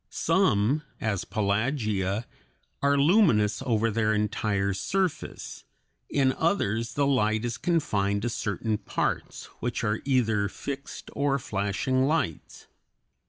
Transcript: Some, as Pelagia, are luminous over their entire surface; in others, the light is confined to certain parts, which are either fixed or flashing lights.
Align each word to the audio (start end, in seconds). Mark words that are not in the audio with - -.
Some, 0.09 0.81
as 0.99 1.25
Pelagia, 1.25 2.25
are 2.81 2.97
luminous 2.97 3.61
over 3.61 3.91
their 3.91 4.15
entire 4.15 4.73
surface; 4.73 5.63
in 6.09 6.33
others, 6.39 6.95
the 6.95 7.05
light 7.05 7.45
is 7.45 7.59
confined 7.59 8.23
to 8.23 8.29
certain 8.29 8.79
parts, 8.79 9.45
which 9.59 9.83
are 9.83 10.01
either 10.03 10.49
fixed 10.49 11.11
or 11.13 11.37
flashing 11.37 12.07
lights. 12.07 12.65